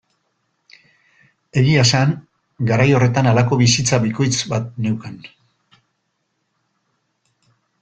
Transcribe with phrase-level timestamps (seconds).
[1.61, 2.15] Egia esan
[2.71, 5.23] garai horretan halako bizitza bikoitz bat neukan.